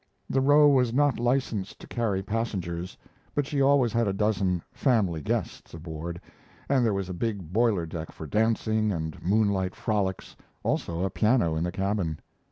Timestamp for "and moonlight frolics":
8.91-10.35